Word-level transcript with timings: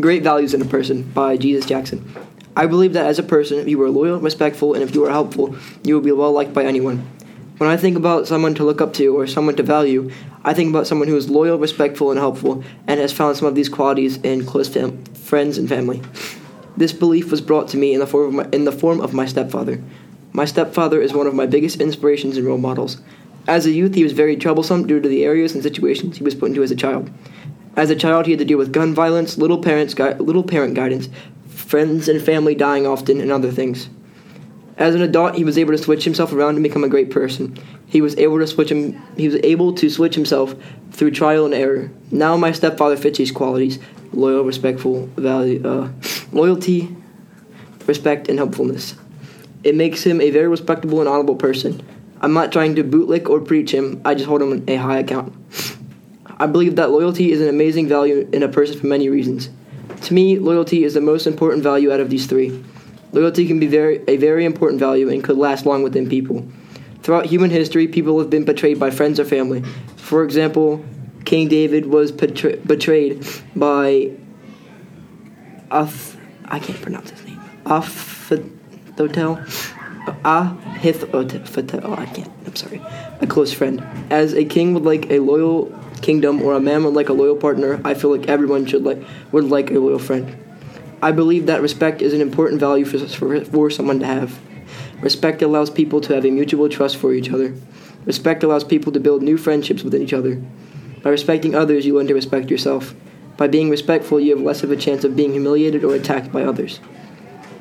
Great 0.00 0.22
Values 0.22 0.54
in 0.54 0.62
a 0.62 0.66
Person 0.66 1.02
by 1.02 1.36
Jesus 1.36 1.66
Jackson. 1.66 2.10
I 2.56 2.66
believe 2.66 2.94
that 2.94 3.06
as 3.06 3.18
a 3.18 3.22
person, 3.22 3.58
if 3.58 3.68
you 3.68 3.82
are 3.82 3.90
loyal, 3.90 4.18
respectful, 4.18 4.72
and 4.72 4.82
if 4.82 4.94
you 4.94 5.04
are 5.04 5.10
helpful, 5.10 5.54
you 5.82 5.94
will 5.94 6.00
be 6.00 6.12
well 6.12 6.32
liked 6.32 6.54
by 6.54 6.64
anyone. 6.64 6.98
When 7.58 7.68
I 7.68 7.76
think 7.76 7.96
about 7.96 8.26
someone 8.26 8.54
to 8.54 8.64
look 8.64 8.80
up 8.80 8.94
to 8.94 9.08
or 9.08 9.26
someone 9.26 9.56
to 9.56 9.62
value, 9.62 10.10
I 10.42 10.54
think 10.54 10.70
about 10.70 10.86
someone 10.86 11.08
who 11.08 11.16
is 11.16 11.28
loyal, 11.28 11.58
respectful, 11.58 12.10
and 12.10 12.18
helpful, 12.18 12.64
and 12.86 12.98
has 12.98 13.12
found 13.12 13.36
some 13.36 13.46
of 13.46 13.54
these 13.54 13.68
qualities 13.68 14.16
in 14.18 14.46
close 14.46 14.68
fam- 14.68 15.04
friends 15.04 15.58
and 15.58 15.68
family. 15.68 16.00
This 16.76 16.92
belief 16.92 17.30
was 17.30 17.42
brought 17.42 17.68
to 17.68 17.76
me 17.76 17.92
in 17.92 18.00
the 18.00 18.06
form 18.06 18.36
my, 18.36 18.48
in 18.52 18.64
the 18.64 18.72
form 18.72 19.00
of 19.00 19.12
my 19.12 19.26
stepfather. 19.26 19.82
My 20.32 20.46
stepfather 20.46 21.02
is 21.02 21.12
one 21.12 21.26
of 21.26 21.34
my 21.34 21.46
biggest 21.46 21.80
inspirations 21.80 22.38
and 22.38 22.46
role 22.46 22.58
models. 22.58 23.02
As 23.46 23.66
a 23.66 23.70
youth, 23.70 23.94
he 23.94 24.04
was 24.04 24.12
very 24.12 24.36
troublesome 24.36 24.86
due 24.86 25.00
to 25.00 25.08
the 25.08 25.24
areas 25.24 25.54
and 25.54 25.62
situations 25.62 26.16
he 26.16 26.24
was 26.24 26.34
put 26.34 26.48
into 26.48 26.62
as 26.62 26.70
a 26.70 26.76
child. 26.76 27.10
As 27.76 27.90
a 27.90 27.96
child, 27.96 28.26
he 28.26 28.32
had 28.32 28.38
to 28.40 28.44
deal 28.44 28.58
with 28.58 28.72
gun 28.72 28.94
violence, 28.94 29.38
little 29.38 29.58
parents, 29.58 29.94
gui- 29.94 30.14
little 30.14 30.42
parent 30.42 30.74
guidance, 30.74 31.08
friends 31.48 32.08
and 32.08 32.20
family 32.20 32.54
dying 32.54 32.86
often, 32.86 33.20
and 33.20 33.30
other 33.30 33.50
things. 33.50 33.88
As 34.76 34.94
an 34.94 35.02
adult, 35.02 35.34
he 35.34 35.44
was 35.44 35.58
able 35.58 35.72
to 35.72 35.78
switch 35.78 36.04
himself 36.04 36.32
around 36.32 36.54
and 36.54 36.62
become 36.62 36.84
a 36.84 36.88
great 36.88 37.10
person. 37.10 37.56
He 37.86 38.00
was 38.00 38.16
able 38.16 38.38
to 38.38 38.46
switch 38.46 38.70
him. 38.70 39.00
He 39.16 39.26
was 39.28 39.36
able 39.42 39.74
to 39.74 39.90
switch 39.90 40.14
himself 40.14 40.54
through 40.90 41.10
trial 41.10 41.44
and 41.44 41.52
error. 41.54 41.90
Now, 42.10 42.36
my 42.36 42.52
stepfather 42.52 42.96
fits 42.96 43.18
these 43.18 43.30
qualities: 43.30 43.78
loyal, 44.12 44.42
respectful, 44.42 45.06
value, 45.16 45.60
uh, 45.66 45.90
loyalty, 46.32 46.96
respect, 47.86 48.28
and 48.28 48.38
helpfulness. 48.38 48.96
It 49.62 49.74
makes 49.74 50.02
him 50.02 50.20
a 50.20 50.30
very 50.30 50.48
respectable 50.48 51.00
and 51.00 51.08
honorable 51.08 51.36
person. 51.36 51.82
I'm 52.22 52.32
not 52.32 52.50
trying 52.50 52.74
to 52.76 52.84
bootlick 52.84 53.28
or 53.28 53.40
preach 53.40 53.72
him. 53.72 54.00
I 54.04 54.14
just 54.14 54.26
hold 54.26 54.40
him 54.40 54.64
a 54.66 54.76
high 54.76 54.98
account. 54.98 55.34
I 56.40 56.46
believe 56.46 56.76
that 56.76 56.90
loyalty 56.90 57.32
is 57.32 57.42
an 57.42 57.48
amazing 57.48 57.86
value 57.86 58.26
in 58.32 58.42
a 58.42 58.48
person 58.48 58.80
for 58.80 58.86
many 58.86 59.10
reasons. 59.10 59.50
To 60.04 60.14
me, 60.14 60.38
loyalty 60.38 60.84
is 60.84 60.94
the 60.94 61.00
most 61.02 61.26
important 61.26 61.62
value 61.62 61.92
out 61.92 62.00
of 62.00 62.08
these 62.08 62.24
three. 62.24 62.64
Loyalty 63.12 63.46
can 63.46 63.60
be 63.60 63.66
very, 63.66 64.02
a 64.08 64.16
very 64.16 64.46
important 64.46 64.80
value 64.80 65.10
and 65.10 65.22
could 65.22 65.36
last 65.36 65.66
long 65.66 65.82
within 65.82 66.08
people. 66.08 66.48
Throughout 67.02 67.26
human 67.26 67.50
history, 67.50 67.88
people 67.88 68.18
have 68.20 68.30
been 68.30 68.46
betrayed 68.46 68.80
by 68.80 68.90
friends 68.90 69.20
or 69.20 69.26
family. 69.26 69.62
For 69.96 70.24
example, 70.24 70.82
King 71.26 71.48
David 71.48 71.84
was 71.84 72.10
betray- 72.10 72.56
betrayed 72.56 73.26
by 73.54 74.12
Ath- 75.70 76.16
I 76.46 76.58
can't 76.58 76.80
pronounce 76.80 77.10
his 77.10 77.22
name. 77.26 77.40
Ahithophel. 77.66 78.44
Oh, 81.84 81.94
I 81.98 82.06
can't. 82.06 82.32
I'm 82.46 82.56
sorry. 82.56 82.80
A 83.20 83.26
close 83.26 83.52
friend. 83.52 83.86
As 84.10 84.32
a 84.32 84.44
king 84.44 84.72
would 84.72 84.84
like 84.84 85.10
a 85.10 85.18
loyal 85.20 85.70
kingdom, 86.02 86.42
or 86.42 86.54
a 86.54 86.60
man 86.60 86.84
would 86.84 86.94
like 86.94 87.08
a 87.08 87.12
loyal 87.12 87.36
partner, 87.36 87.80
I 87.84 87.94
feel 87.94 88.14
like 88.16 88.28
everyone 88.28 88.66
should 88.66 88.84
like 88.84 89.02
would 89.32 89.44
like 89.44 89.70
a 89.70 89.78
loyal 89.78 89.98
friend. 89.98 90.36
I 91.02 91.12
believe 91.12 91.46
that 91.46 91.62
respect 91.62 92.02
is 92.02 92.12
an 92.12 92.20
important 92.20 92.60
value 92.60 92.84
for, 92.84 92.98
for, 92.98 93.44
for 93.44 93.70
someone 93.70 94.00
to 94.00 94.06
have. 94.06 94.38
Respect 95.00 95.40
allows 95.40 95.70
people 95.70 96.00
to 96.02 96.14
have 96.14 96.26
a 96.26 96.30
mutual 96.30 96.68
trust 96.68 96.96
for 96.96 97.12
each 97.14 97.30
other. 97.30 97.54
Respect 98.04 98.42
allows 98.42 98.64
people 98.64 98.92
to 98.92 99.00
build 99.00 99.22
new 99.22 99.38
friendships 99.38 99.82
within 99.82 100.02
each 100.02 100.12
other. 100.12 100.42
By 101.02 101.10
respecting 101.10 101.54
others, 101.54 101.86
you 101.86 101.94
learn 101.96 102.06
to 102.08 102.14
respect 102.14 102.50
yourself. 102.50 102.94
By 103.38 103.48
being 103.48 103.70
respectful, 103.70 104.20
you 104.20 104.36
have 104.36 104.44
less 104.44 104.62
of 104.62 104.70
a 104.70 104.76
chance 104.76 105.04
of 105.04 105.16
being 105.16 105.32
humiliated 105.32 105.84
or 105.84 105.94
attacked 105.94 106.30
by 106.30 106.42
others. 106.42 106.80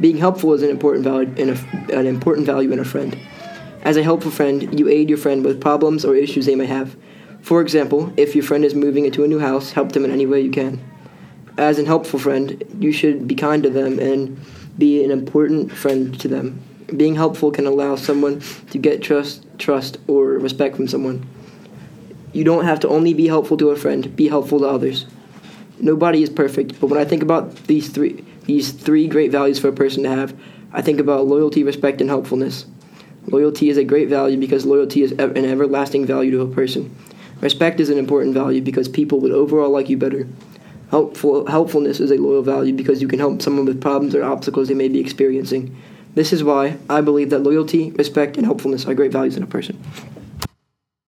Being 0.00 0.16
helpful 0.16 0.54
is 0.54 0.62
an 0.62 0.70
important 0.70 1.04
value 1.04 1.32
in 1.36 1.50
a, 1.50 1.98
an 1.98 2.06
important 2.06 2.46
value 2.46 2.72
in 2.72 2.78
a 2.78 2.84
friend. 2.84 3.18
As 3.82 3.96
a 3.96 4.02
helpful 4.02 4.30
friend, 4.30 4.78
you 4.78 4.88
aid 4.88 5.08
your 5.08 5.18
friend 5.18 5.44
with 5.44 5.60
problems 5.60 6.04
or 6.04 6.14
issues 6.16 6.46
they 6.46 6.54
may 6.54 6.66
have. 6.66 6.96
For 7.46 7.60
example, 7.60 8.12
if 8.16 8.34
your 8.34 8.42
friend 8.42 8.64
is 8.64 8.74
moving 8.74 9.04
into 9.04 9.22
a 9.22 9.28
new 9.28 9.38
house, 9.38 9.70
help 9.70 9.92
them 9.92 10.04
in 10.04 10.10
any 10.10 10.26
way 10.26 10.40
you 10.40 10.50
can. 10.50 10.80
As 11.56 11.78
an 11.78 11.86
helpful 11.86 12.18
friend, 12.18 12.60
you 12.80 12.90
should 12.90 13.28
be 13.28 13.36
kind 13.36 13.62
to 13.62 13.70
them 13.70 14.00
and 14.00 14.36
be 14.76 15.04
an 15.04 15.12
important 15.12 15.70
friend 15.70 16.18
to 16.18 16.26
them. 16.26 16.60
Being 16.96 17.14
helpful 17.14 17.52
can 17.52 17.64
allow 17.64 17.94
someone 17.94 18.42
to 18.70 18.78
get 18.78 19.00
trust, 19.00 19.46
trust 19.58 19.98
or 20.08 20.30
respect 20.30 20.74
from 20.74 20.88
someone. 20.88 21.24
You 22.32 22.42
don't 22.42 22.64
have 22.64 22.80
to 22.80 22.88
only 22.88 23.14
be 23.14 23.28
helpful 23.28 23.56
to 23.58 23.70
a 23.70 23.76
friend, 23.76 24.16
be 24.16 24.26
helpful 24.26 24.58
to 24.58 24.66
others. 24.66 25.06
Nobody 25.78 26.24
is 26.24 26.30
perfect, 26.30 26.80
but 26.80 26.88
when 26.88 26.98
I 26.98 27.04
think 27.04 27.22
about 27.22 27.54
these 27.68 27.90
three 27.90 28.24
these 28.46 28.72
three 28.72 29.06
great 29.06 29.30
values 29.30 29.60
for 29.60 29.68
a 29.68 29.72
person 29.72 30.02
to 30.02 30.08
have, 30.08 30.36
I 30.72 30.82
think 30.82 30.98
about 30.98 31.28
loyalty, 31.28 31.62
respect, 31.62 32.00
and 32.00 32.10
helpfulness. 32.10 32.66
Loyalty 33.28 33.68
is 33.68 33.76
a 33.76 33.84
great 33.84 34.08
value 34.08 34.36
because 34.36 34.66
loyalty 34.66 35.02
is 35.02 35.12
an 35.12 35.44
everlasting 35.44 36.06
value 36.06 36.32
to 36.32 36.40
a 36.40 36.48
person. 36.48 36.92
Respect 37.40 37.80
is 37.80 37.90
an 37.90 37.98
important 37.98 38.34
value 38.34 38.62
because 38.62 38.88
people 38.88 39.20
would 39.20 39.32
overall 39.32 39.70
like 39.70 39.88
you 39.88 39.96
better. 39.96 40.26
Helpful, 40.90 41.46
helpfulness 41.46 42.00
is 42.00 42.10
a 42.10 42.16
loyal 42.16 42.42
value 42.42 42.72
because 42.72 43.02
you 43.02 43.08
can 43.08 43.18
help 43.18 43.42
someone 43.42 43.66
with 43.66 43.80
problems 43.80 44.14
or 44.14 44.24
obstacles 44.24 44.68
they 44.68 44.74
may 44.74 44.88
be 44.88 45.00
experiencing. 45.00 45.76
This 46.14 46.32
is 46.32 46.42
why 46.42 46.78
I 46.88 47.02
believe 47.02 47.30
that 47.30 47.40
loyalty, 47.40 47.90
respect, 47.92 48.36
and 48.36 48.46
helpfulness 48.46 48.86
are 48.86 48.94
great 48.94 49.12
values 49.12 49.36
in 49.36 49.42
a 49.42 49.46
person. 49.46 49.78